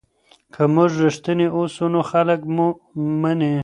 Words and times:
که 0.53 0.61
موږ 0.73 0.91
رښتیني 1.03 1.47
اوسو 1.57 1.85
نو 1.93 2.01
خلک 2.11 2.39
مو 2.55 2.67
مني. 3.21 3.53